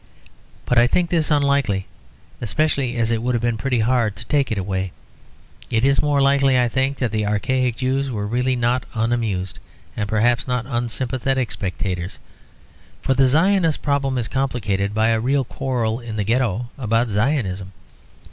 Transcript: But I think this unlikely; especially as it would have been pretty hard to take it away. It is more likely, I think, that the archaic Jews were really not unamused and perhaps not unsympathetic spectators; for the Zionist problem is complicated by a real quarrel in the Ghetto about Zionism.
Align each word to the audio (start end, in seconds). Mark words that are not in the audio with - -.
But 0.65 0.79
I 0.79 0.87
think 0.87 1.11
this 1.11 1.29
unlikely; 1.29 1.85
especially 2.41 2.95
as 2.97 3.11
it 3.11 3.21
would 3.21 3.35
have 3.35 3.41
been 3.43 3.59
pretty 3.59 3.81
hard 3.81 4.15
to 4.15 4.25
take 4.25 4.51
it 4.51 4.57
away. 4.57 4.93
It 5.69 5.85
is 5.85 6.01
more 6.01 6.19
likely, 6.23 6.59
I 6.59 6.69
think, 6.69 6.97
that 6.97 7.11
the 7.11 7.23
archaic 7.27 7.75
Jews 7.75 8.09
were 8.09 8.25
really 8.25 8.55
not 8.55 8.83
unamused 8.95 9.59
and 9.95 10.09
perhaps 10.09 10.47
not 10.47 10.65
unsympathetic 10.67 11.51
spectators; 11.51 12.17
for 13.03 13.13
the 13.13 13.27
Zionist 13.27 13.83
problem 13.83 14.17
is 14.17 14.27
complicated 14.27 14.95
by 14.95 15.09
a 15.09 15.19
real 15.19 15.43
quarrel 15.45 15.99
in 15.99 16.15
the 16.15 16.23
Ghetto 16.23 16.71
about 16.79 17.07
Zionism. 17.09 17.71